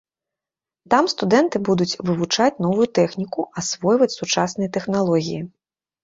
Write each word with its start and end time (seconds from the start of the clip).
Там 0.91 1.07
студэнты 1.13 1.57
будуць 1.67 1.97
вывучаць 2.09 2.61
новую 2.65 2.87
тэхніку, 2.99 3.41
асвойваць 3.63 4.09
сучасныя 4.21 4.69
тэхналогіі. 4.79 5.39